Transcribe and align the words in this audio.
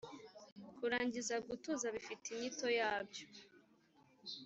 kurangiza 0.77 1.35
gutuza 1.47 1.85
bifite 1.95 2.25
inyito 2.29 2.67
yabyo 2.79 3.25